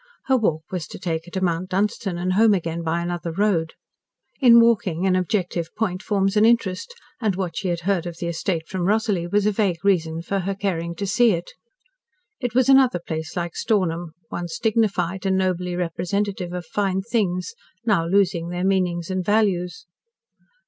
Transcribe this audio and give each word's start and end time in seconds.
Her 0.25 0.35
walk 0.35 0.63
was 0.71 0.87
to 0.87 0.97
take 0.97 1.25
her 1.25 1.29
to 1.33 1.41
Mount 1.43 1.69
Dunstan 1.69 2.17
and 2.17 2.33
home 2.33 2.55
again 2.55 2.81
by 2.81 3.01
another 3.03 3.31
road. 3.31 3.75
In 4.39 4.59
walking, 4.59 5.05
an 5.05 5.15
objective 5.15 5.67
point 5.75 6.01
forms 6.01 6.35
an 6.35 6.43
interest, 6.43 6.99
and 7.21 7.35
what 7.35 7.55
she 7.57 7.67
had 7.67 7.81
heard 7.81 8.07
of 8.07 8.17
the 8.17 8.25
estate 8.25 8.67
from 8.67 8.85
Rosalie 8.87 9.27
was 9.27 9.45
a 9.45 9.51
vague 9.51 9.85
reason 9.85 10.23
for 10.23 10.39
her 10.39 10.55
caring 10.55 10.95
to 10.95 11.05
see 11.05 11.33
it. 11.33 11.51
It 12.39 12.55
was 12.55 12.67
another 12.67 12.97
place 12.99 13.35
like 13.35 13.55
Stornham, 13.55 14.13
once 14.31 14.57
dignified 14.57 15.23
and 15.27 15.37
nobly 15.37 15.75
representative 15.75 16.51
of 16.51 16.65
fine 16.65 17.03
things, 17.03 17.53
now 17.85 18.03
losing 18.03 18.49
their 18.49 18.65
meanings 18.65 19.11
and 19.11 19.23
values. 19.23 19.85